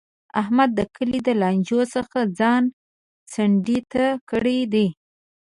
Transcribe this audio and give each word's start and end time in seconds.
احمد 0.41 0.69
د 0.75 0.81
کلي 0.95 1.19
له 1.27 1.33
لانجو 1.41 1.81
څخه 1.95 2.19
ځان 2.39 2.63
څنډې 3.31 3.79
ته 3.91 4.05
کړی 4.29 4.59
دی. 4.73 4.87